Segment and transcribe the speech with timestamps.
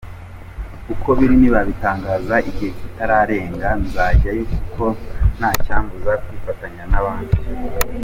[0.93, 4.85] Uko biri nibabitangaza igihe kitararenga nzajyayo kuko
[5.37, 7.35] ntacyambuza kwifatanya n’abandi.